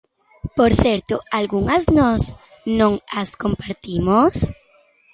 [0.57, 2.21] Por certo, algunhas nós
[2.79, 4.33] non as compartimos.